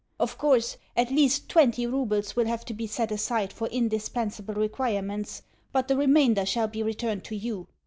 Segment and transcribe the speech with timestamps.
[0.19, 5.43] Of course, at least TWENTY roubles will have to be set aside for indispensable requirements,
[5.71, 7.67] but the remainder shall be returned to you.